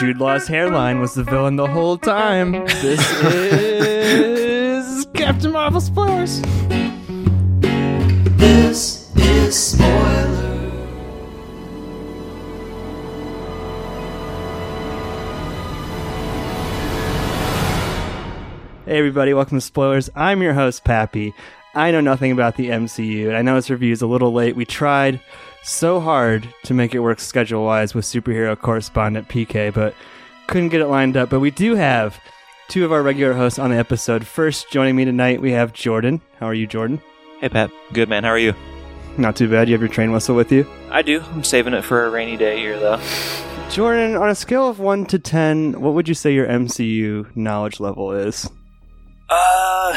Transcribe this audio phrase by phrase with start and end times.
[0.00, 2.52] Jude Law's hairline was the villain the whole time.
[2.52, 6.40] This is Captain Marvel spoilers.
[8.38, 10.38] This is spoilers.
[18.86, 20.08] Hey everybody, welcome to Spoilers.
[20.16, 21.34] I'm your host Pappy.
[21.74, 24.56] I know nothing about the MCU, and I know this review is a little late.
[24.56, 25.20] We tried
[25.62, 29.94] so hard to make it work schedule wise with superhero correspondent PK, but
[30.46, 31.30] couldn't get it lined up.
[31.30, 32.18] But we do have
[32.68, 34.26] two of our regular hosts on the episode.
[34.26, 36.20] First, joining me tonight, we have Jordan.
[36.38, 37.00] How are you, Jordan?
[37.40, 38.24] Hey Pat, good man.
[38.24, 38.54] How are you?
[39.18, 39.68] Not too bad.
[39.68, 40.66] You have your train whistle with you.
[40.90, 41.20] I do.
[41.32, 43.00] I'm saving it for a rainy day here, though.
[43.70, 47.78] Jordan, on a scale of 1 to 10, what would you say your MCU knowledge
[47.78, 48.46] level is?
[49.28, 49.96] Uh,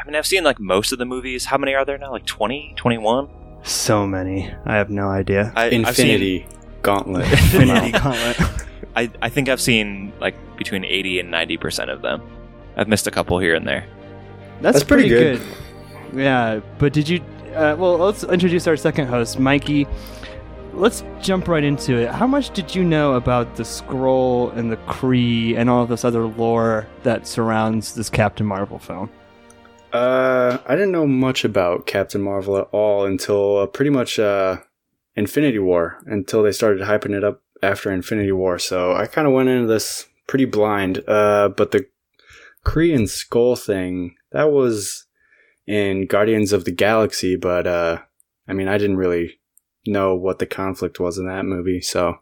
[0.00, 1.44] I mean, I've seen like most of the movies.
[1.44, 2.10] How many are there now?
[2.12, 3.28] Like 20, 21?
[3.66, 4.50] So many.
[4.64, 5.52] I have no idea.
[5.56, 6.46] I, I've seen- Infinity
[6.82, 7.26] Gauntlet.
[7.30, 8.36] Infinity Gauntlet.
[8.96, 12.22] I, I think I've seen like between 80 and 90% of them.
[12.76, 13.84] I've missed a couple here and there.
[14.60, 15.42] That's, That's pretty good.
[16.14, 17.20] Yeah, but did you?
[17.54, 19.86] Uh, well, let's introduce our second host, Mikey.
[20.72, 22.10] Let's jump right into it.
[22.10, 26.04] How much did you know about the Skrull and the Kree and all of this
[26.04, 29.10] other lore that surrounds this Captain Marvel film?
[29.96, 34.58] Uh, I didn't know much about Captain Marvel at all until uh, pretty much uh,
[35.14, 38.58] Infinity War, until they started hyping it up after Infinity War.
[38.58, 41.02] So I kind of went into this pretty blind.
[41.08, 41.86] Uh, but the
[42.62, 45.06] Kree and Skrull thing, that was
[45.66, 48.00] in Guardians of the Galaxy, but uh,
[48.46, 49.40] I mean, I didn't really
[49.86, 51.80] know what the conflict was in that movie.
[51.80, 52.16] So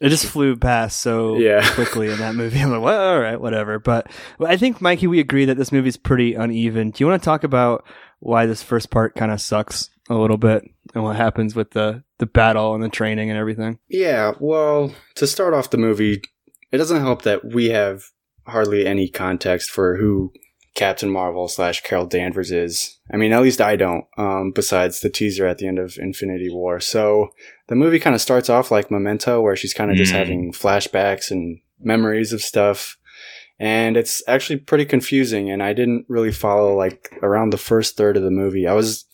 [0.00, 1.68] It just flew past so Yeah.
[1.74, 2.58] quickly in that movie.
[2.60, 3.78] I'm like, well, all right, whatever.
[3.78, 4.10] But
[4.44, 6.90] I think, Mikey, we agree that this movie's pretty uneven.
[6.90, 7.84] Do you want to talk about
[8.20, 12.02] why this first part kind of sucks a little bit and what happens with the,
[12.18, 13.78] the battle and the training and everything?
[13.88, 16.22] Yeah, well, to start off the movie,
[16.72, 18.04] it doesn't help that we have
[18.46, 20.32] hardly any context for who
[20.74, 22.98] Captain Marvel slash Carol Danvers is.
[23.12, 26.48] I mean, at least I don't, um, besides the teaser at the end of Infinity
[26.50, 26.78] War.
[26.80, 27.30] So
[27.68, 30.16] the movie kind of starts off like Memento, where she's kind of just Mm.
[30.16, 32.96] having flashbacks and memories of stuff.
[33.58, 38.16] And it's actually pretty confusing, and I didn't really follow like around the first third
[38.16, 38.66] of the movie.
[38.66, 39.04] I was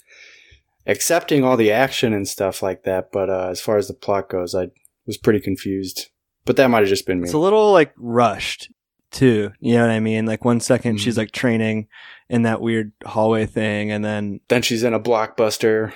[0.87, 4.29] accepting all the action and stuff like that, but uh, as far as the plot
[4.29, 4.69] goes, I
[5.07, 6.11] was pretty confused.
[6.45, 7.25] But that might have just been me.
[7.25, 8.71] It's a little like rushed
[9.11, 9.53] too.
[9.61, 10.27] You know what I mean?
[10.27, 11.01] Like one second Mhm.
[11.01, 11.89] she's like training
[12.29, 15.93] in that weird hallway thing, and then then she's in a blockbuster.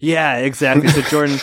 [0.00, 0.88] yeah, exactly.
[0.88, 1.38] So Jordan,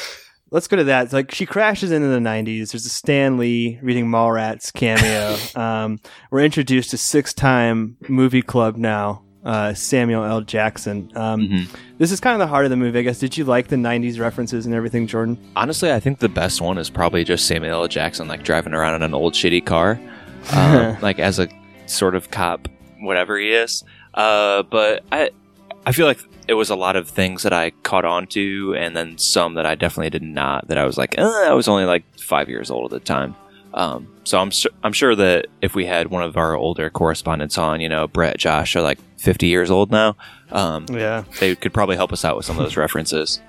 [0.52, 1.06] let's go to that.
[1.06, 2.72] It's like she crashes into the '90s.
[2.72, 5.36] There's a Stan Lee reading Mallrats cameo.
[5.62, 6.00] um,
[6.32, 9.24] we're introduced to six-time movie club now.
[9.44, 10.42] Uh, Samuel L.
[10.42, 11.12] Jackson.
[11.16, 11.76] Um, Mm-hmm.
[11.98, 13.20] This is kind of the heart of the movie, I guess.
[13.20, 15.38] Did you like the '90s references and everything, Jordan?
[15.56, 17.88] Honestly, I think the best one is probably just Samuel L.
[17.88, 20.00] Jackson like driving around in an old shitty car,
[20.54, 21.48] um, like as a
[21.86, 22.68] sort of cop,
[23.00, 23.84] whatever he is.
[24.14, 25.30] Uh, but I,
[25.86, 28.96] I feel like it was a lot of things that I caught on to, and
[28.96, 30.68] then some that I definitely did not.
[30.68, 33.36] That I was like, eh, I was only like five years old at the time.
[33.72, 37.56] Um, so I'm su- I'm sure that if we had one of our older correspondents
[37.58, 40.16] on, you know, Brett, Josh are like 50 years old now.
[40.52, 41.24] Um, Yeah.
[41.40, 43.40] they could probably help us out with some of those references.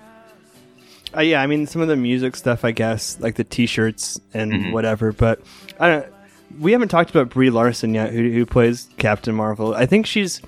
[1.16, 4.52] Uh, yeah, I mean some of the music stuff, I guess, like the T-shirts and
[4.52, 4.72] Mhm.
[4.72, 5.10] whatever.
[5.12, 5.40] But
[5.80, 6.06] I don't.
[6.58, 9.74] We haven't talked about Brie Larson yet, who who plays Captain Marvel.
[9.74, 10.42] I think she's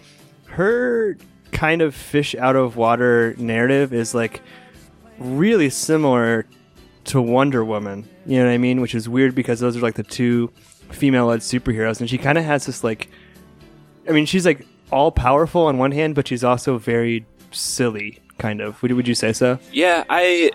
[0.46, 1.16] her
[1.52, 4.40] kind of fish out of water narrative is like
[5.18, 6.46] really similar
[7.04, 8.08] to Wonder Woman.
[8.26, 8.80] You know what I mean?
[8.80, 10.48] Which is weird because those are like the two
[10.90, 13.08] female-led superheroes, and she kind of has this like.
[14.08, 18.60] I mean, she's like all powerful on one hand, but she's also very silly, kind
[18.60, 18.82] of.
[18.82, 19.58] Would, would you say so?
[19.70, 20.50] Yeah, I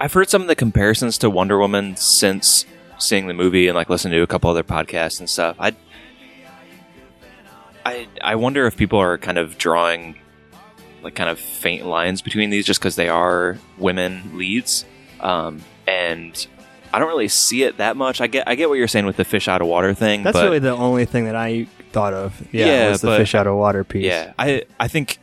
[0.00, 2.66] I've heard some of the comparisons to Wonder Woman since
[2.98, 5.56] seeing the movie and like listening to a couple other podcasts and stuff.
[5.58, 5.74] I
[7.84, 10.16] I I wonder if people are kind of drawing
[11.02, 14.84] like kind of faint lines between these just because they are women leads,
[15.20, 16.46] um, and
[16.92, 18.20] I don't really see it that much.
[18.20, 20.22] I get I get what you're saying with the fish out of water thing.
[20.24, 22.40] That's but really the only thing that I thought of.
[22.52, 24.04] Yeah, Yeah, was the but- fish out of water piece.
[24.04, 25.18] Yeah, I I think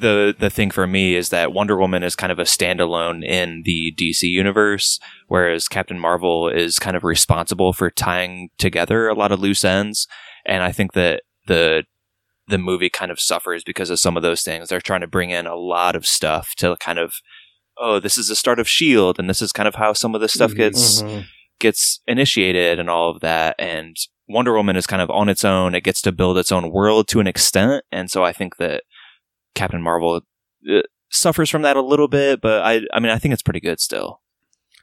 [0.00, 3.62] the the thing for me is that Wonder Woman is kind of a standalone in
[3.64, 4.98] the DC universe,
[5.28, 10.06] whereas Captain Marvel is kind of responsible for tying together a lot of loose ends,
[10.46, 11.84] and I think that the
[12.48, 14.68] the movie kind of suffers because of some of those things.
[14.68, 17.12] They're trying to bring in a lot of stuff to kind of
[17.82, 20.20] oh, this is the start of Shield, and this is kind of how some of
[20.20, 20.56] this stuff Mhm.
[20.56, 21.24] gets Mhm.
[21.58, 23.96] gets initiated and all of that and
[24.28, 25.74] Wonder Woman is kind of on its own.
[25.74, 28.84] It gets to build its own world to an extent, and so I think that
[29.54, 30.20] Captain Marvel
[30.70, 32.40] uh, suffers from that a little bit.
[32.40, 34.20] But I, I mean, I think it's pretty good still.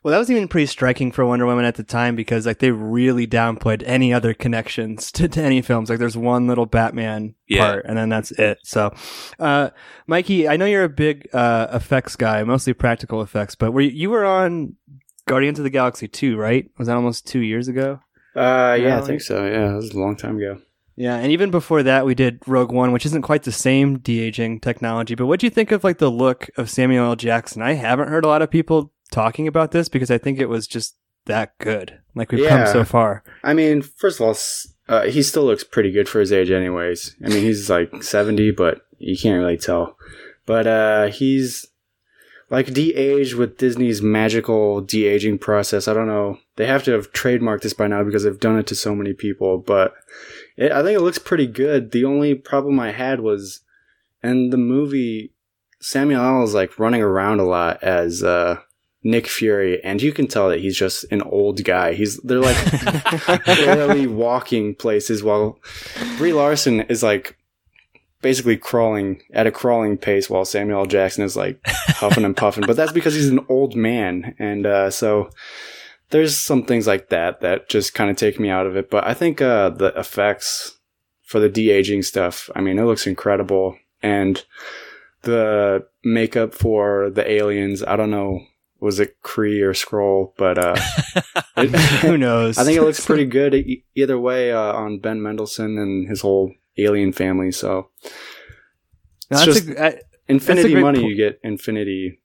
[0.03, 2.71] Well, that was even pretty striking for Wonder Woman at the time because like they
[2.71, 5.89] really downplayed any other connections to, to any films.
[5.89, 7.59] Like there's one little Batman Yeah.
[7.65, 8.59] part, and then that's it.
[8.63, 8.93] So,
[9.39, 9.71] uh,
[10.05, 13.89] Mikey, I know you're a big uh, effects guy, mostly practical effects, but were you,
[13.89, 14.75] you were on
[15.25, 16.69] Guardians of the Galaxy 2, right?
[16.77, 17.99] Was that almost two years ago?
[18.35, 19.43] Uh, yeah, Yeah, I think so.
[19.45, 20.61] Yeah, it was a long time ago.
[20.97, 24.19] Yeah, and even before that, we did Rogue One, which isn't quite the same de
[24.19, 25.13] aging technology.
[25.15, 27.15] But what do you think of like the look of Samuel L.
[27.15, 27.61] Jackson?
[27.61, 30.65] I haven't heard a lot of people talking about this because I think it was
[30.67, 30.95] just
[31.27, 31.99] that good.
[32.15, 32.65] Like we've Yeah.
[32.65, 33.23] come so far.
[33.43, 34.35] I mean, first of all,
[34.89, 37.15] uh, he still looks pretty good for his age, anyways.
[37.23, 39.97] I mean, he's like seventy, but you can't really tell.
[40.47, 41.65] But uh, he's
[42.49, 45.87] like de-aged with Disney's magical de-aging process.
[45.87, 46.39] I don't know.
[46.55, 49.13] They have to have trademarked this by now because they've done it to so many
[49.13, 49.57] people.
[49.57, 49.93] But
[50.55, 51.91] it, I think it looks pretty good.
[51.91, 53.61] The only problem I had was
[54.23, 55.33] in the movie,
[55.81, 56.43] Samuel L.
[56.43, 58.59] is like running around a lot as uh,
[59.03, 61.93] Nick Fury, and you can tell that he's just an old guy.
[61.93, 65.59] He's they're like barely walking places while
[66.17, 67.36] Brie Larson is like
[68.21, 70.85] basically crawling at a crawling pace while Samuel L.
[70.85, 72.65] Jackson is like huffing and puffing.
[72.65, 75.29] But that's because he's an old man, and uh, so
[76.09, 78.89] there's some things like that that just kind of take me out of it.
[78.89, 80.77] But I think uh, the effects
[81.23, 84.43] for the de aging stuff, I mean, it looks incredible, and
[85.23, 88.41] the makeup for the aliens, I don't know.
[88.79, 90.33] Was it Kree or Skrull?
[90.37, 90.75] But uh,
[91.57, 91.69] it-
[92.03, 92.57] Who knows?
[92.59, 93.55] I think it looks pretty good
[93.95, 97.51] either way uh, on Ben Mendelsohn and his whole alien family.
[97.51, 98.11] So it's
[99.29, 102.19] that's just- a, I- infinity money, po- you get infinity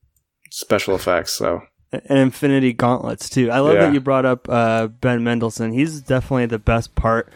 [0.51, 1.33] special effects.
[1.33, 1.63] So
[1.93, 3.51] and Infinity Gauntlets too.
[3.51, 3.87] I love Yeah.
[3.87, 5.73] that you brought up uh, Ben Mendelsohn.
[5.73, 7.31] He's definitely the best part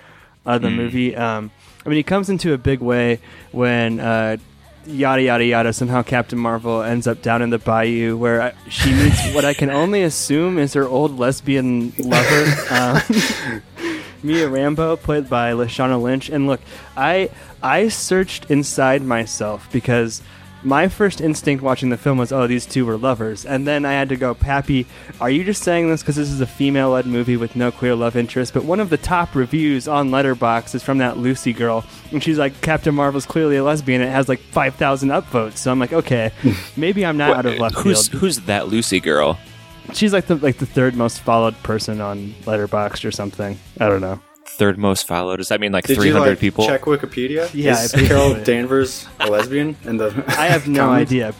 [0.46, 0.76] of the Mm.
[0.76, 1.14] movie.
[1.16, 1.50] Um,
[1.84, 3.20] I mean, he comes into a big way
[3.52, 4.38] when uh,
[4.86, 5.72] yada yada yada.
[5.74, 9.52] Somehow Captain Marvel ends up down in the bayou where I, she meets what I
[9.54, 12.46] can only assume is her old lesbian lover.
[12.70, 13.62] um,
[14.26, 16.28] Mia Rambeau, played by Lashana Lynch.
[16.28, 16.60] And look,
[16.96, 17.30] I
[17.62, 20.22] I searched inside myself because
[20.62, 23.46] my first instinct watching the film was, oh, these two were lovers.
[23.46, 24.84] And then I had to go, Pappy,
[25.20, 27.94] are you just saying this because this is a female led movie with no clear
[27.94, 28.52] love interest?
[28.52, 31.84] But one of the top reviews on Letterboxd is from that Lucy girl.
[32.10, 34.00] And she's like, Captain Marvel's clearly a lesbian.
[34.00, 35.58] It has like 5,000 upvotes.
[35.58, 36.32] So I'm like, okay,
[36.76, 38.20] maybe I'm not out of left who's field.
[38.20, 39.38] who's that Lucy girl?
[39.94, 43.58] She's like the like the third most followed person on Letterboxd or something.
[43.80, 44.20] I don't know.
[44.44, 45.36] Third most followed.
[45.38, 46.66] Does that mean like did three you hundred like people?
[46.66, 47.50] check Wikipedia?
[47.54, 47.92] Yeah, is.
[47.92, 49.76] Carol Danvers a lesbian?
[49.84, 51.34] And the I have no idea.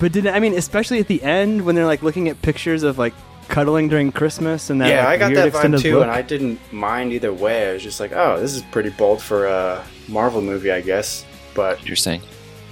[0.00, 2.98] But did I mean, especially at the end when they're like looking at pictures of
[2.98, 3.12] like
[3.48, 6.02] cuddling during Christmas and that Yeah, like, I got weird that extended vibe too, look?
[6.04, 7.68] and I didn't mind either way.
[7.68, 11.26] I was just like, oh, this is pretty bold for a Marvel movie, I guess.
[11.54, 12.22] But Interesting.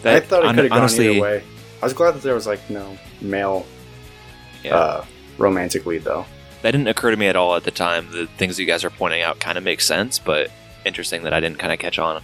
[0.05, 1.43] I thought it could have gone honestly, either way.
[1.83, 3.67] I was glad that there was like no male
[4.63, 5.05] Yeah, uh,
[5.41, 6.25] romantic lead though.
[6.63, 8.11] that didn't occur to me at all at the time.
[8.13, 10.51] The things you guys are pointing out kind of make sense, but
[10.85, 12.23] interesting that I didn't kind of catch on.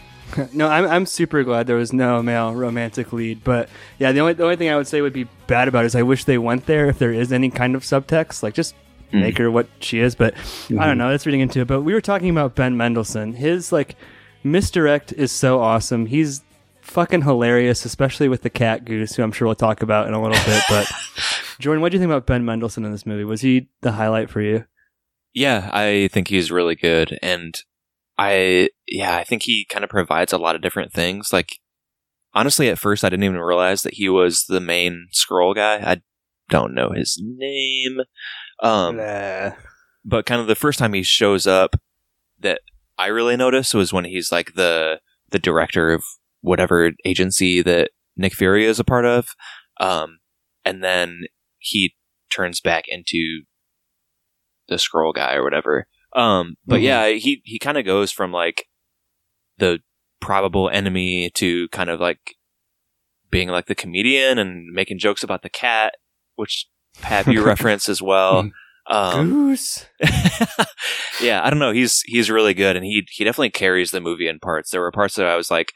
[0.52, 3.42] no, I'm, I'm super glad there was no male romantic lead.
[3.42, 3.68] But
[3.98, 5.94] yeah, the only the only thing I would say would be bad about it is
[5.96, 8.74] I wish they went there if there is any kind of subtext, like just
[9.10, 9.20] Mm.
[9.22, 10.14] make her what she is.
[10.14, 10.34] But
[10.78, 11.08] I don't know.
[11.08, 11.66] That's reading into it.
[11.66, 13.32] But we were talking about Ben Mendelsohn.
[13.32, 13.96] His like
[14.44, 16.04] misdirect is so awesome.
[16.04, 16.42] He's
[16.88, 20.22] fucking hilarious, especially with the cat goose, who I'm sure we'll talk about in a
[20.22, 20.62] little bit.
[20.68, 20.90] But
[21.60, 23.24] Jordan, what do you think about Ben Mendelsohn in this movie?
[23.24, 24.64] Was he the highlight for you?
[25.34, 27.54] Yeah, I think he's really good, and
[28.16, 31.32] I yeah, I think he kind of provides a lot of different things.
[31.32, 31.58] Like
[32.34, 35.76] honestly, at first, I didn't even realize that he was the main Skrull guy.
[35.76, 36.00] I
[36.48, 38.00] don't know his name,
[38.62, 39.50] um, Nah.
[40.04, 41.76] but kind of the first time he shows up
[42.40, 42.60] that
[42.96, 46.02] I really noticed was when he's like the the director of
[46.40, 49.28] whatever agency that Nick Fury is a part of,
[49.80, 50.18] um,
[50.64, 51.22] and then
[51.58, 51.94] he
[52.34, 53.42] turns back into
[54.68, 55.86] the Skrull guy or whatever.
[56.14, 56.84] Um, but Mhm.
[56.84, 58.66] yeah, he he kind of goes from like
[59.58, 59.80] the
[60.20, 62.34] probable enemy to kind of like
[63.30, 65.94] being like the comedian and making jokes about the cat,
[66.36, 66.66] which
[67.00, 68.50] Pat you reference as well.
[68.90, 69.86] Um, Goose.
[71.20, 71.72] yeah, I don't know.
[71.72, 74.70] He's he's really good, and he he definitely carries the movie in parts.
[74.70, 75.72] There were parts that I was like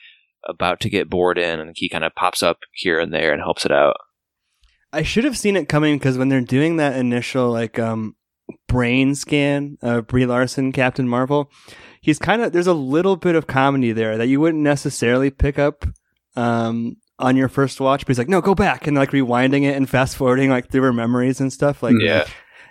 [0.48, 3.40] about to get bored in, and he kind of pops up here and there and
[3.42, 3.96] helps it out.
[4.92, 8.14] I should have seen it coming because when they're doing that initial like um
[8.68, 11.50] brain scan of Brie Larson, Captain Marvel,
[12.00, 15.58] he's kind of there's a little bit of comedy there that you wouldn't necessarily pick
[15.58, 15.86] up
[16.36, 18.00] um on your first watch.
[18.00, 20.82] But he's like, no, go back and like rewinding it and fast forwarding like through
[20.82, 21.82] her memories and stuff.
[21.82, 22.26] Like, Yeah.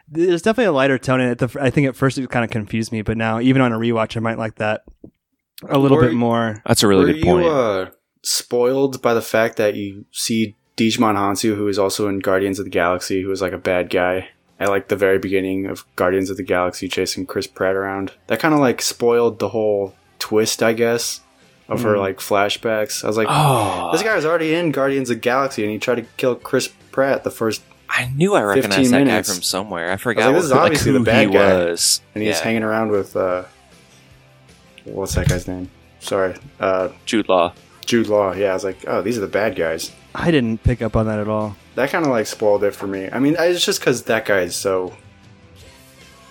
[0.10, 1.42] there's definitely a lighter tone in it.
[1.56, 4.18] I think at first it kind of confused me, but now even on a rewatch,
[4.18, 4.82] I might like that
[5.70, 6.62] a little Were bit more.
[6.66, 7.46] That's a really Were good point.
[7.46, 7.90] you uh,
[8.24, 12.66] spoiled by the fact that you see Djimon Hounsou, who is also in Guardians of
[12.66, 16.30] the Galaxy, who is like a bad guy, at like the very beginning of Guardians
[16.30, 18.12] of the Galaxy chasing Chris Pratt around.
[18.28, 21.22] That kind of like spoiled the whole twist, I guess,
[21.68, 22.00] of her Mm.
[22.00, 23.04] like flashbacks.
[23.04, 25.80] I was like, Oh, this guy was already in Guardians of the Galaxy and he
[25.80, 29.30] tried to kill Chris Pratt the first, I knew I 15 recognized that minutes.
[29.30, 29.90] guy from somewhere.
[29.90, 31.66] I I forgot was like, this is what- like, obviously who the bad he guy.
[31.66, 32.02] was.
[32.16, 32.44] and he's Yeah.
[32.44, 33.44] hanging around with uh,
[34.86, 35.70] what's that guy's name?
[36.00, 37.54] Sorry, uh, Jude Law.
[37.86, 38.34] Jude Law.
[38.34, 39.92] Yeah, I was like, oh, these are the bad guys.
[40.16, 41.56] I didn't pick up on that at all.
[41.76, 43.10] That kind of like spoiled it for me.
[43.12, 44.94] I mean, it's just because that guy is so.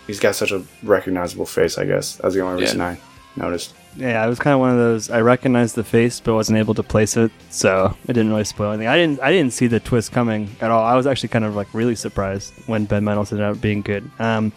[0.07, 1.78] He's got such a recognizable face.
[1.78, 2.66] I guess that's the only Yeah.
[2.69, 2.99] reason I
[3.37, 3.75] noticed.
[3.97, 5.11] Yeah, it was kind of one of those.
[5.11, 8.71] I recognized the face, but wasn't able to place it, so it didn't really spoil
[8.73, 8.87] anything.
[8.88, 9.21] I didn't.
[9.21, 10.85] I didn't see the twist coming at all.
[10.85, 14.09] I was actually kind of like really surprised when Ben Mendelsohn ended up being good.
[14.19, 14.52] Um,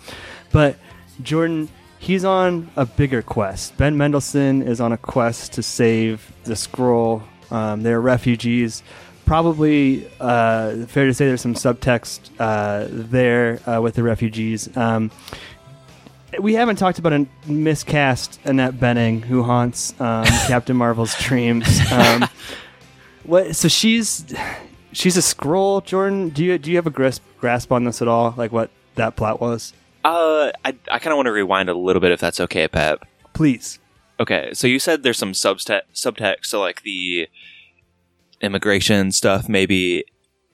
[0.51, 0.77] but
[1.23, 1.69] Jordan,
[2.03, 3.77] he's on a bigger quest.
[3.77, 7.24] Ben Mendelsohn is on a quest to save the Skrull.
[7.50, 8.83] Um, they're refugees.
[9.25, 14.75] Probably uh, fair to say there's some subtext uh, there uh, with the refugees.
[14.75, 15.12] Um,
[16.41, 21.79] we haven't talked about a miscast Annette Bening who haunts um, Captain Marvel's dreams.
[21.89, 22.27] Um,
[23.24, 23.55] what?
[23.55, 24.25] So she's
[24.91, 25.86] she's a Skrull.
[25.86, 28.33] Jordan, do you do you have a grasp grasp on this at all?
[28.36, 29.74] Like what that plot was?
[30.03, 33.05] Uh, I, I kind of want to rewind a little bit if that's okay, Pep.
[33.33, 33.79] Please.
[34.19, 37.27] Okay, so you said there's some subtext, subtext, so like the
[38.41, 39.50] immigration stuff.
[39.50, 40.05] Maybe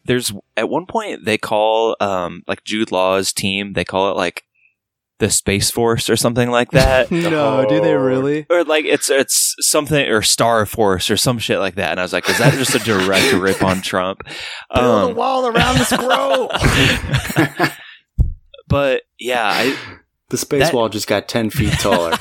[0.05, 3.73] there's at one point they call um like Jude Law's team.
[3.73, 4.43] They call it like
[5.19, 7.11] the Space Force or something like that.
[7.11, 8.45] no, do they really?
[8.49, 12.03] Or like it's it's something or Star Force or some shit like that, and I
[12.03, 14.23] was like, is that just a direct rip on Trump?
[14.73, 15.83] Build um, a wall around the
[17.69, 17.75] Skrull.
[18.69, 19.75] But yeah, I,
[20.29, 22.11] The space That- wall just got ten feet taller.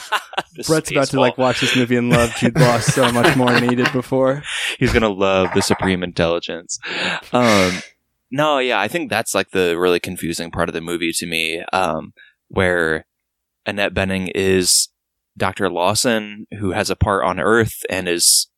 [0.67, 3.53] Brett's about space to like watch this movie and love Jude Law so much more
[3.53, 4.43] than he did before.
[4.79, 6.79] He's gonna love the Supreme Intelligence.
[7.33, 7.75] Um,
[8.31, 11.63] no, yeah, I think that's like the really confusing part of the movie to me,
[11.73, 12.13] um,
[12.49, 13.07] where
[13.67, 14.89] Annette Bening is
[15.37, 15.71] Dr.
[15.71, 18.49] Lawson, who has a part on Earth and is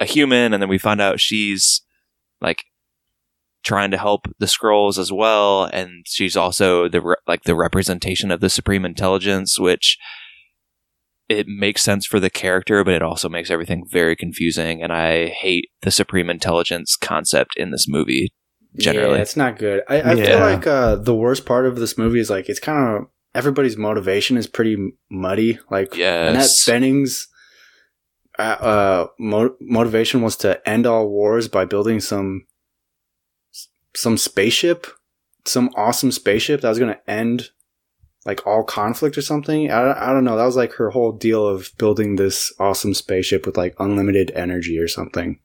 [0.00, 1.82] a human, and then we find out she's
[2.40, 2.64] like
[3.66, 8.30] trying to help the Skrulls as well, and she's also the re- like the representation
[8.30, 9.98] of the Supreme Intelligence, which
[11.28, 14.80] it makes sense for the character, but it also makes everything very confusing.
[14.82, 18.32] And I hate the Supreme Intelligence concept in this movie.
[18.78, 19.14] Generally.
[19.16, 19.82] yeah, it's not good.
[19.88, 20.24] I, I Yeah.
[20.26, 23.76] feel like uh, the worst part of this movie is like it's kind of everybody's
[23.76, 24.76] motivation is pretty
[25.10, 25.58] muddy.
[25.70, 26.66] Like Annette Yes.
[26.66, 27.26] Bening's
[28.38, 32.44] uh, uh, mo- motivation was to end all wars by building some
[33.96, 34.86] some spaceship,
[35.44, 37.50] some awesome spaceship that was going to end
[38.26, 39.70] like all conflict or something.
[39.70, 40.36] I, I don't know.
[40.36, 44.78] That was like her whole deal of building this awesome spaceship with like unlimited energy
[44.78, 45.38] or something.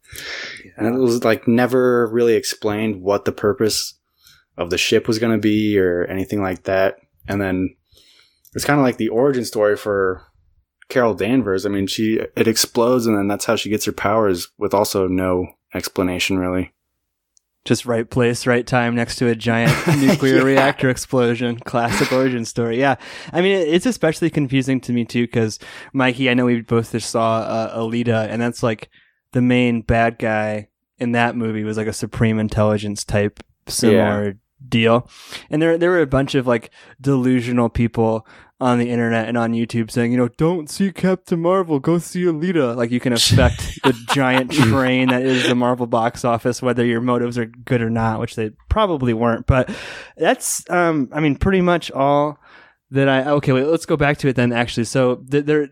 [0.75, 3.93] And it was like never really explained what the purpose
[4.57, 6.97] of the ship was going to be or anything like that.
[7.27, 7.75] And then
[8.55, 10.23] it's kind of like the origin story for
[10.89, 11.65] Carol Danvers.
[11.65, 15.07] I mean, she it explodes and then that's how she gets her powers with also
[15.07, 16.73] no explanation really.
[17.63, 20.43] Just right place, right time next to a giant nuclear Yeah.
[20.43, 21.59] reactor explosion.
[21.59, 22.79] Classic origin story.
[22.79, 22.95] Yeah.
[23.31, 25.59] I mean, it's especially confusing to me too because
[25.93, 28.89] Mikey, I know we both just saw uh, Alita, and that's like
[29.33, 34.37] the main bad guy in that movie was like a supreme intelligence type similar
[34.67, 35.07] deal.
[35.49, 38.25] And there there were a bunch of like delusional people
[38.61, 42.25] on the internet and on YouTube saying, you know, don't see Captain Marvel, go see
[42.25, 42.75] Alita.
[42.75, 47.01] Like you can affect the giant train that is the Marvel box office, whether your
[47.01, 49.47] motives are good or not, which they probably weren't.
[49.47, 49.75] But
[50.15, 52.37] that's, um, I mean, pretty much all
[52.91, 53.23] that I.
[53.31, 54.53] Okay, wait, let's go back to it then.
[54.53, 55.69] Actually, so th- there,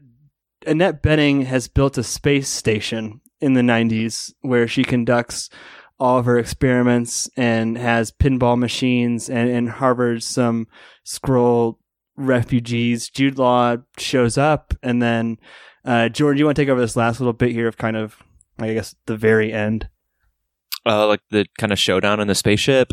[0.65, 5.51] Annette Bening has built a space station in the '90s where she conducts
[6.00, 10.65] all of her experiments and has pinball machines and, and harbors some
[11.05, 11.75] Skrull
[12.20, 13.10] refugees.
[13.10, 15.38] Jude Law shows up, and then
[15.86, 18.18] uh, Jordan, you want to take over this last little bit here of kind of,
[18.60, 19.90] I guess, the very end.
[20.86, 22.92] Uh, like the kind of showdown in the spaceship.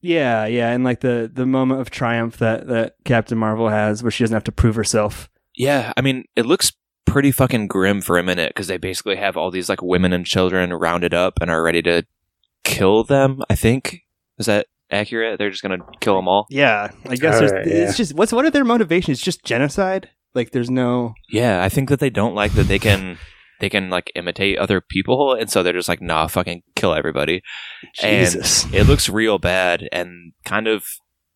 [0.00, 4.10] Yeah, yeah, and like the the moment of triumph that that Captain Marvel has, where
[4.10, 5.28] she doesn't have to prove herself.
[5.56, 6.72] Yeah, I mean, it looks
[7.04, 10.24] pretty fucking grim for a minute because they basically have all these like women and
[10.24, 12.06] children rounded up and are ready to
[12.64, 13.42] kill them.
[13.50, 14.02] I think
[14.38, 15.38] is that accurate?
[15.38, 16.46] They're just gonna kill them all.
[16.50, 17.96] Yeah, I guess All there's, right, it's yeah.
[17.96, 19.20] just what's what are their motivations?
[19.20, 20.10] Just genocide?
[20.34, 23.18] Like there's no Yeah, I think that they don't like that they can
[23.60, 27.42] they can like imitate other people, and so they're just like, nah, fucking kill everybody.
[28.00, 28.64] Jesus.
[28.64, 30.86] And it looks real bad and kind of.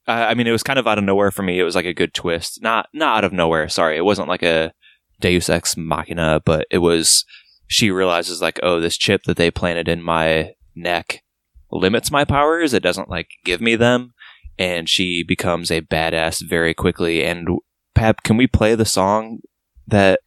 [0.07, 1.61] Uh, I mean, it was kind of out of nowhere for me.
[1.61, 3.69] It was like a good twist, not not out of nowhere.
[3.69, 4.73] Sorry, it wasn't like a
[5.21, 7.25] Deus Ex Machina, but it was.
[7.69, 11.22] She realizes like, oh, this chip that they planted in my neck
[11.73, 12.75] limits my powers.
[12.75, 14.13] It doesn't like give me them,
[14.59, 17.25] and she becomes a badass very quickly.
[17.25, 17.49] And
[17.95, 19.41] Pap, can we play the song
[19.87, 20.21] that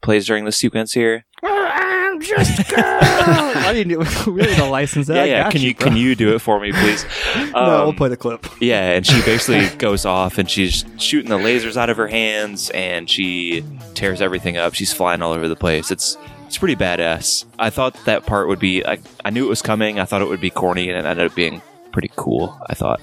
[0.00, 1.26] plays during the sequence here?
[1.42, 1.91] Ah!
[2.22, 2.82] I'm just a girl.
[2.82, 5.16] Why do you need, we need a license that?
[5.16, 5.50] yeah, yeah.
[5.50, 5.88] Can you bro.
[5.88, 7.04] can you do it for me, please?
[7.36, 8.46] no, we'll Um, play the clip.
[8.60, 12.70] Yeah, and she basically goes off and she's shooting the lasers out of her hands
[12.70, 13.64] and she
[13.94, 14.74] tears everything up.
[14.74, 15.90] She's flying all over the place.
[15.90, 17.44] It's it's pretty badass.
[17.58, 19.98] I thought that part would be I, I knew it was coming.
[19.98, 21.62] I thought it would be corny and it ended up being
[21.92, 22.58] pretty cool.
[22.68, 23.00] I thought.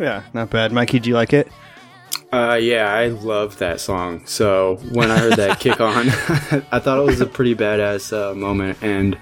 [0.00, 0.72] Yeah, not bad.
[0.72, 1.48] Mikey, do you like it?
[2.36, 4.26] Uh, yeah, I love that song.
[4.26, 6.08] So when I heard that kick on,
[6.70, 8.76] I thought it was a pretty badass uh, moment.
[8.82, 9.16] And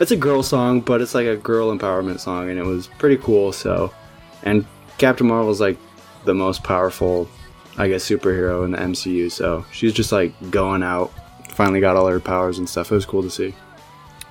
[0.00, 3.18] it's a girl song, but it's like a girl empowerment song, and it was pretty
[3.18, 3.52] cool.
[3.52, 3.92] So,
[4.42, 4.64] and
[4.96, 5.76] Captain Marvel's like
[6.24, 7.28] the most powerful,
[7.76, 9.30] I guess, superhero in the MCU.
[9.30, 11.12] So she's just like going out,
[11.50, 12.90] finally got all her powers and stuff.
[12.90, 13.54] It was cool to see.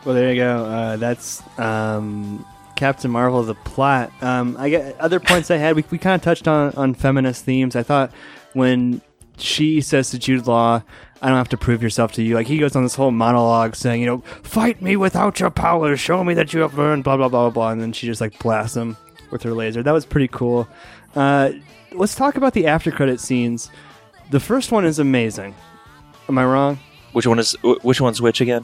[0.03, 0.65] Well, there you go.
[0.65, 2.43] Uh, that's um,
[2.79, 4.11] Captain Marvel, the plot.
[4.23, 5.75] Um, I get other points I had.
[5.75, 7.75] We, we kind of touched on on feminist themes.
[7.75, 8.11] I thought
[8.53, 9.01] when
[9.37, 10.81] she says to Jude Law,
[11.21, 13.75] "I don't have to prove yourself to you," like he goes on this whole monologue
[13.75, 15.99] saying, "You know, fight me without your powers.
[15.99, 17.71] Show me that you have learned." Blah blah blah blah blah.
[17.71, 18.95] And then she just like blasts him
[19.29, 19.83] with her laser.
[19.83, 20.65] That was pretty cool.
[21.15, 21.51] Uh,
[21.91, 23.69] let's talk about the after credit scenes.
[24.31, 25.53] The first one is amazing.
[26.29, 26.79] Am I wrong?
[27.11, 28.63] Which one is which one's which again?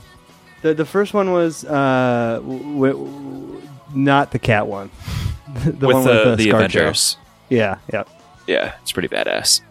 [0.62, 3.62] The the first one was uh, w- w-
[3.96, 4.90] not the cat one.
[5.64, 6.56] the with one the with the, the ScarJo.
[6.56, 7.18] Avengers.
[7.50, 8.04] Yeah, yeah,
[8.48, 9.62] Yeah, it's pretty badass.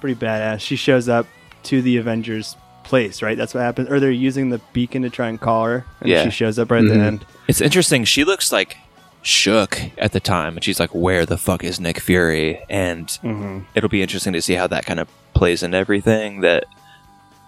[0.00, 0.60] pretty badass.
[0.60, 1.26] She shows up
[1.64, 3.36] to the Avengers place, right?
[3.38, 3.88] That's what happens.
[3.90, 6.24] Or they're using the beacon to try and call her, and Yeah.
[6.24, 6.94] she shows up right at Mhm.
[6.94, 7.26] the end.
[7.48, 8.04] It's interesting.
[8.04, 8.76] She looks like
[9.22, 13.60] shook at the time, and she's like, "Where the fuck is Nick Fury?" And Mm-hmm.
[13.74, 16.42] it'll be interesting to see how that kind of plays into everything.
[16.42, 16.64] That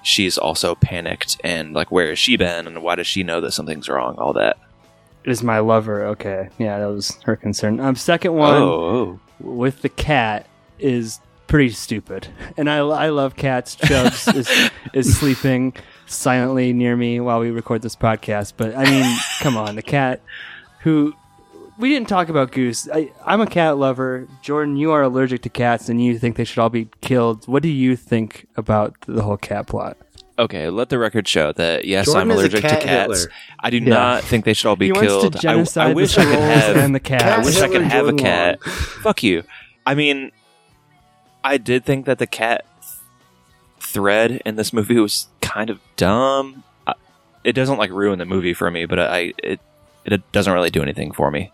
[0.02, 3.52] she's also panicked and like, where has she been, and why does she know that
[3.52, 4.14] something's wrong?
[4.16, 4.56] All that.
[5.26, 6.48] Is my lover okay?
[6.56, 7.80] Yeah, that was her concern.
[7.80, 10.46] Um, second one Oh, with the cat
[10.78, 13.74] is pretty stupid, and I, I love cats.
[13.74, 15.74] Chubbs is is sleeping
[16.06, 18.52] silently near me while we record this podcast.
[18.56, 20.22] But I mean, come on, the cat
[20.80, 21.12] who
[21.78, 22.88] we didn't talk about Goose.
[22.88, 24.28] I, I'm a cat lover.
[24.42, 27.46] Jordan, you are allergic to cats, and you think they should all be killed.
[27.48, 29.96] What do you think about the whole cat plot?
[30.38, 30.68] Okay.
[30.70, 32.84] Let the record show that yes, Jordan I'm is a allergic to cats.
[33.22, 33.32] Hitler.
[33.60, 33.88] I do Yeah.
[33.88, 35.22] not think they should all be he killed.
[35.24, 37.22] wants to I- genocide I, wish the I could trolls have and the cat.
[37.22, 38.58] I wish I could and have a Jordan cat.
[38.66, 38.74] Long.
[39.02, 39.42] Fuck you.
[39.86, 40.32] I mean,
[41.44, 42.64] I did think that the cat
[43.80, 46.64] thread in this movie was kind of dumb.
[46.86, 46.94] I,
[47.44, 49.60] it doesn't like ruin the movie for me, but I it
[50.04, 51.50] it doesn't really do anything for me.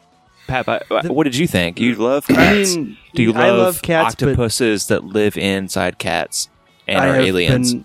[0.46, 1.78] Pat, I, I- what did you think?
[1.80, 2.76] You love I cats.
[2.76, 6.48] mean, do you love, I love cats, but octopuses that live inside cats
[6.88, 7.74] and I are have aliens?
[7.74, 7.84] been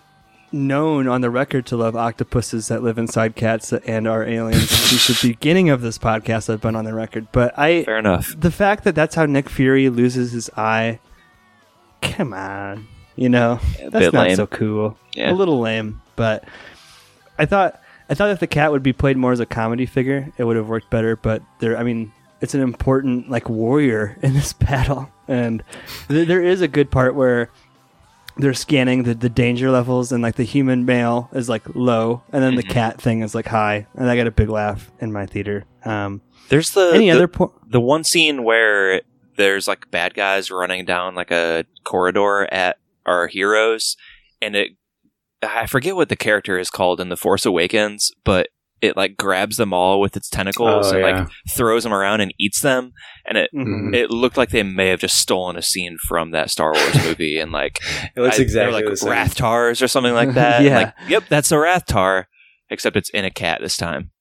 [0.52, 4.70] known on the record to love octopuses that live inside cats and are aliens.
[4.70, 7.28] Since the beginning of this podcast, I've been on the record.
[7.32, 8.34] But I, Fair enough.
[8.40, 11.00] the fact that that's how Nick Fury loses his eye,
[12.02, 14.36] come on, you know, that's not lame.
[14.36, 14.98] so cool.
[15.14, 15.32] Yeah.
[15.32, 16.46] A little lame, but
[17.38, 20.32] I thought I thought if the cat would be played more as a comedy figure,
[20.38, 21.16] it would have worked better.
[21.16, 25.64] But there, I mean, it's an important like warrior in this battle, and
[26.08, 27.50] th- there is a good part where
[28.40, 32.44] they're scanning the, the danger levels and like the human male is like low and
[32.44, 32.70] then the Mhm.
[32.70, 36.22] cat thing is like high and i got a big laugh in my theater um
[36.50, 39.02] There's the any the- other point the one scene where
[39.38, 43.96] there's like bad guys running down like a corridor at our heroes
[44.42, 44.72] and it
[45.44, 48.50] i forget what the character is called in the force awakens but
[48.82, 51.20] it like grabs them all with its tentacles Oh, and yeah.
[51.22, 52.94] like throws them around and eats them
[53.26, 53.96] and it Mhm.
[53.96, 57.40] it looked like they may have just stolen a scene from that Star Wars movie
[57.40, 57.80] and like
[58.16, 59.12] It looks I- exactly like the same.
[59.12, 60.62] Rathtars or something like that.
[60.64, 60.78] Yeah.
[60.78, 62.26] Like, yep, that's a Rathtar,
[62.70, 64.12] except it's in a cat this time.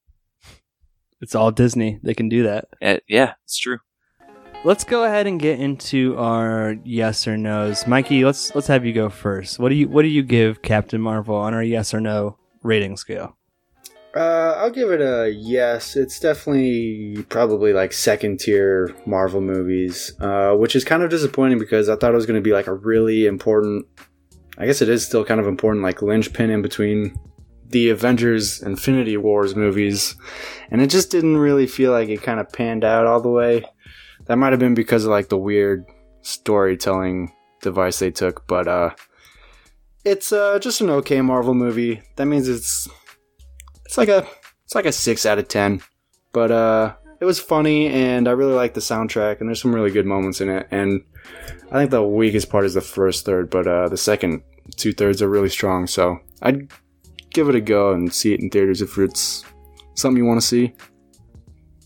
[1.21, 3.79] it's all disney they can do that Uh, yeah, it's true.
[4.65, 8.93] let's go ahead and get into our yes or no's mikey let's let's have you
[8.93, 12.01] go first what do you what do you give captain marvel on our yes or
[12.01, 13.36] no rating scale
[14.17, 15.95] Uh, I'll give it a yes.
[15.95, 21.91] It's definitely probably like second tier Marvel movies, uh, which is kind of disappointing because
[21.91, 23.85] I thought it was going to be like a really important.
[24.57, 27.15] I guess it is still kind of important, like linchpin in between
[27.69, 30.17] the Avengers Infinity Wars movies,
[30.71, 33.67] and it just didn't really feel like it kind of panned out all the way.
[34.27, 35.85] That might have been because of like the weird
[36.23, 38.91] storytelling device they took, but uh,
[40.07, 42.01] it's uh, just an okay Marvel movie.
[42.17, 42.89] That means it's
[43.87, 44.27] it's like a
[44.65, 45.81] it's like a six out of ten.
[46.33, 49.91] But uh it was funny and I really like the soundtrack and there's some really
[49.91, 50.69] good moments in it.
[50.71, 51.03] And
[51.71, 54.43] I think the weakest part is the first third, but uh the second
[54.77, 55.87] two thirds are really strong.
[55.87, 56.71] So I'd
[57.31, 59.45] give it a go and see it in theaters if it's
[59.95, 60.75] something you want to see.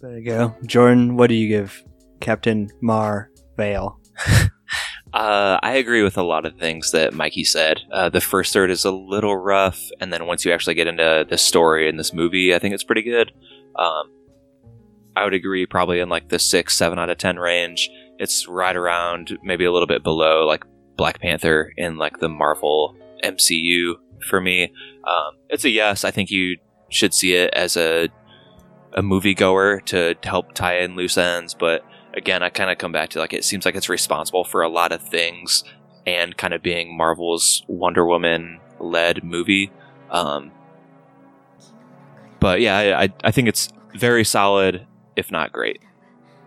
[0.01, 1.83] there you go jordan what do you give
[2.21, 4.01] captain Mar fail.
[5.13, 7.81] Uh, I agree with a lot of things that Mikey said.
[7.93, 11.27] Uh, the first third is a little rough, and then once you actually get into
[11.29, 13.33] the story in this movie, I think it's pretty good.
[13.77, 14.13] Um,
[15.17, 17.91] I would agree, probably in like the six, seven out of ten range.
[18.19, 20.65] It's right around, maybe a little bit below, like
[20.97, 23.95] Black Panther in like the Marvel MCU
[24.29, 24.65] for me.
[24.65, 26.05] Um, it's a yes.
[26.05, 28.09] I think you should see it as a
[28.93, 33.11] a moviegoer to help tie in loose ends, but again, I kind of come back
[33.11, 35.65] to like it seems like it's responsible for a lot of things
[36.07, 39.71] and kind of being Marvel's Wonder Woman led movie.
[40.11, 40.51] Um,
[42.41, 45.81] but yeah, I, I, I think it's very solid, if not great.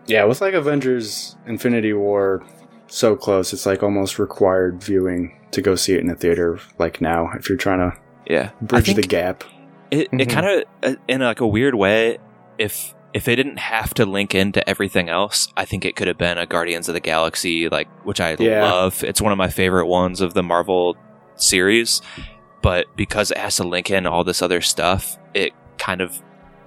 [0.08, 2.43] Yeah, with like Avengers Infinity War
[2.88, 6.99] so close, it's like almost required viewing to go see it in a theater like
[6.99, 7.97] now if you're trying to
[8.28, 9.43] Yeah, bridge the gap.
[9.91, 10.30] it, it Mhm.
[10.30, 12.17] kind of in like a weird way
[12.58, 16.17] if if they didn't have to link into everything else i think it could have
[16.17, 18.63] been a guardians of the galaxy like which i Yeah.
[18.71, 19.04] love.
[19.04, 20.97] It's one of my favorite ones of the marvel
[21.36, 22.02] series.
[22.62, 26.21] But because it has to link in all this other stuff it kind of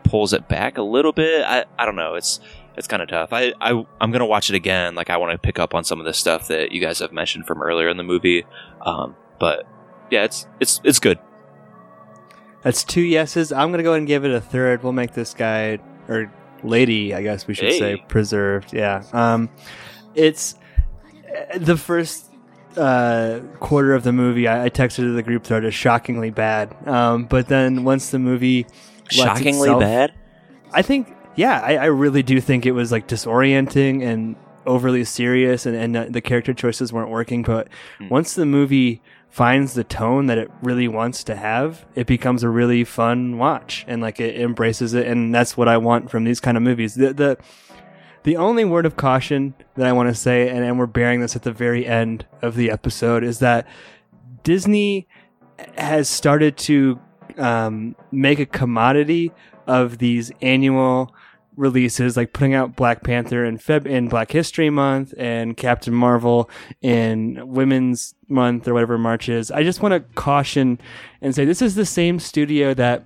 [0.05, 1.43] pulls it back a little bit.
[1.45, 2.15] I, I don't know.
[2.15, 2.39] It's
[2.77, 3.33] it's kind of tough.
[3.33, 4.95] I, I i'm gonna watch it again.
[4.95, 7.13] Like i want to pick up on some of the stuff that you guys have
[7.13, 8.45] mentioned from earlier in the movie.
[8.83, 9.67] Um, but
[10.11, 11.19] yeah it's it's it's good.
[12.63, 13.53] That's two yeses.
[13.53, 14.83] I'm gonna go ahead and give it a third.
[14.83, 15.79] We'll make this guy
[16.09, 16.31] or
[16.63, 17.79] lady, I guess we should Hey.
[17.79, 18.73] say, preserved.
[18.73, 19.03] Yeah.
[19.13, 19.49] Um,
[20.15, 20.55] it's
[21.53, 22.25] uh, the first
[22.77, 24.49] uh, quarter of the movie.
[24.49, 26.75] I, I texted to the group thread is shockingly bad.
[26.87, 28.67] Um, but then once the movie
[29.11, 30.13] shockingly itself- bad
[30.73, 35.65] I think, yeah, I, I really do think it was like disorienting and overly serious,
[35.65, 37.43] and, and uh, the character choices weren't working.
[37.43, 38.09] But Hmm.
[38.09, 39.01] once the movie
[39.37, 43.85] finds the tone that it really wants to have, it becomes a really fun watch,
[43.87, 46.95] and like it embraces it, and that's what I want from these kind of movies.
[46.95, 47.37] The the
[48.23, 51.37] the only word of caution that I want to say, and, and we're bearing this
[51.37, 53.69] at the very end of the episode, is that
[54.43, 55.07] Disney
[55.77, 56.99] has started to
[57.37, 59.33] um, make a commodity
[59.67, 61.15] of these annual
[61.57, 66.51] releases, like putting out Black Panther in Feb in Black History Month and Captain Marvel
[66.83, 69.51] in Women's Month or whatever March is.
[69.51, 70.79] I just want to caution
[71.21, 73.05] and say this is the same studio that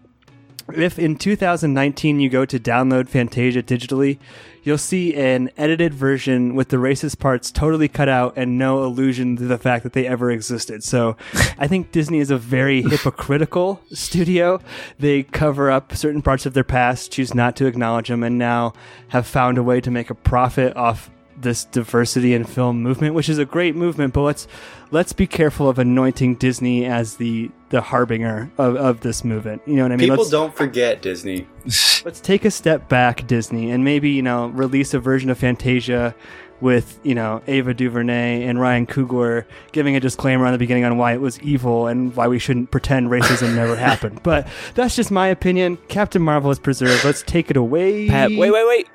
[0.75, 4.18] if in 2019 you go to download Fantasia digitally,
[4.62, 9.37] you'll see an edited version with the racist parts totally cut out and no allusion
[9.37, 10.85] to the fact that they ever existed.
[10.85, 11.16] So
[11.59, 14.61] I think Disney is a very hypocritical studio.
[14.99, 18.73] They cover up certain parts of their past, choose not to acknowledge them, and now
[19.09, 21.11] have found a way to make a profit off
[21.42, 24.46] this diversity in film movement, which is a great movement, but let's
[24.90, 29.62] let's be careful of anointing Disney as the the harbinger of, of this movement.
[29.66, 30.09] You know what I mean?
[30.11, 31.46] People let's, don't forget Disney.
[32.05, 36.14] let's take a step back, Disney, and maybe you know release a version of Fantasia
[36.61, 40.96] with you know Ava DuVernay and Ryan Coogler giving a disclaimer on the beginning on
[40.96, 44.22] why it was evil and why we shouldn't pretend racism never happened.
[44.22, 45.79] But that's just my opinion.
[45.88, 47.05] Captain Marvel is preserved.
[47.05, 48.09] Let's take it away.
[48.09, 48.88] Pat, wait, wait, wait.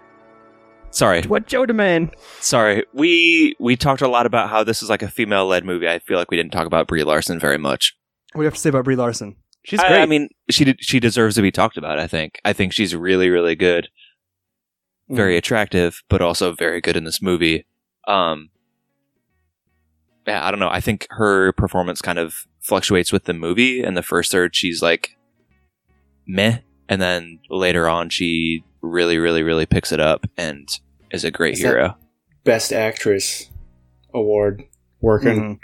[0.95, 2.11] Sorry, What Joe demand?
[2.39, 2.85] sorry.
[2.93, 5.89] We we talked a lot about how this is like a female led movie.
[5.89, 7.93] I feel like we didn't talk about Brie Larson very much.
[8.31, 9.35] What do you have to say about Brie Larson?
[9.65, 10.01] She's I- great.
[10.01, 11.99] I, mean, she did, she deserves to be talked about.
[11.99, 12.39] I think.
[12.45, 13.89] I think she's really really good,
[15.11, 15.17] Mm.
[15.17, 17.65] very attractive, but also very good in this movie.
[18.07, 18.49] Um,
[20.25, 20.69] yeah, I don't know.
[20.69, 23.83] I think her performance kind of fluctuates with the movie.
[23.83, 25.17] In the first third, she's like
[26.25, 30.69] meh, and then later on, she really really really picks it up and
[31.11, 31.95] is a great Is hero.
[32.43, 33.49] Best Actress
[34.13, 34.63] award
[35.01, 35.39] working.
[35.39, 35.59] Mhm.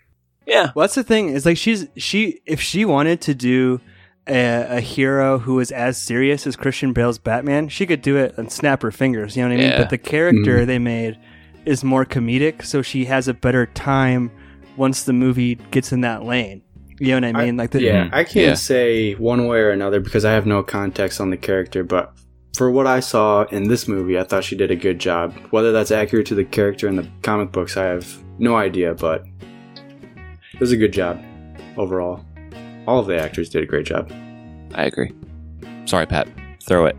[0.48, 1.30] Yeah, Well, that's the thing.
[1.30, 3.80] Is like she's she if she wanted to do
[4.28, 8.36] a, a hero who was as serious as Christian Bale's Batman, she could do it
[8.38, 9.36] and snap her fingers.
[9.38, 9.70] You know what I mean?
[9.72, 9.78] Yeah.
[9.78, 11.18] But the character they made
[11.66, 14.32] is more comedic, so she has a better time
[14.78, 16.64] once the movie gets in that lane.
[17.00, 17.58] You know what I I- mean?
[17.58, 18.14] like the, Yeah, Mhm.
[18.14, 18.54] I can't Yeah.
[18.56, 22.14] say one way or another because I have no context on the character, but
[22.56, 25.34] for what I saw in this movie, I thought she did a good job.
[25.52, 29.26] Whether that's accurate to the character in the comic books, I have no idea, but
[30.54, 31.22] it was a good job
[31.78, 32.26] overall.
[32.88, 34.12] All of the actors did a great job.
[34.76, 35.14] I agree.
[35.86, 36.28] Sorry, Pat.
[36.64, 36.96] Throw it.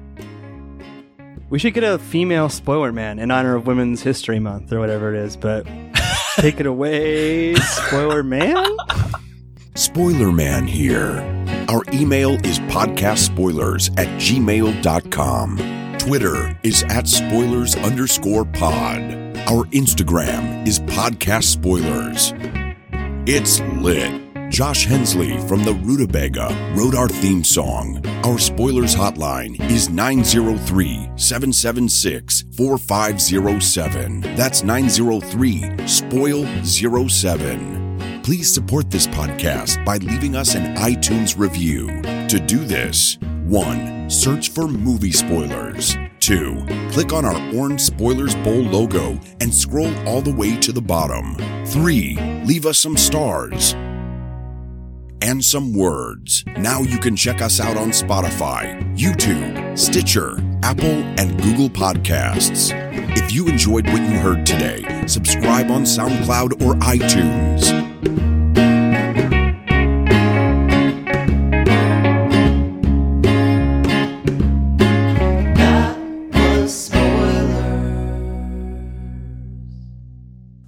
[1.51, 5.15] we should get a female spoiler man in honor of Women's History Month or whatever
[5.15, 5.37] it is.
[5.37, 5.67] But
[6.37, 8.67] take it away, spoiler man.
[9.75, 11.42] Spoiler Man here.
[11.73, 15.57] Our email is podcastspoilers at gmail.com.
[15.99, 19.01] Twitter is at spoilers underscore pod.
[19.49, 22.35] Our Instagram is podcast spoilers.
[23.27, 24.21] It's lit.
[24.51, 28.05] Josh Hensley from the Rutabaga wrote our theme song.
[28.23, 34.21] Our spoilers hotline is 903 776 4507.
[34.37, 37.82] That's 903 Spoil 07.
[38.23, 41.89] Please support this podcast by leaving us an iTunes review.
[42.29, 44.09] To do this, 1.
[44.09, 45.97] Search for movie spoilers.
[46.21, 46.65] 2.
[46.93, 51.35] Click on our orange Spoilers Bowl logo and scroll all the way to the bottom.
[51.67, 52.45] 3.
[52.45, 53.75] Leave us some stars
[55.21, 56.45] and some words.
[56.59, 62.71] Now you can check us out on Spotify, YouTube, Stitcher, Apple, and Google Podcasts.
[63.17, 67.93] If you enjoyed what you heard today, subscribe on SoundCloud or iTunes.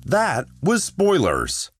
[0.06, 1.70] That was Spoilers.